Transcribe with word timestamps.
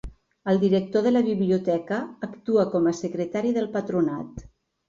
El 0.53 0.57
director 0.61 1.03
de 1.07 1.11
la 1.11 1.21
Biblioteca 1.27 2.01
actua 2.31 2.67
com 2.73 2.91
a 2.93 2.97
secretari 3.05 3.55
del 3.59 3.73
patronat. 3.77 4.47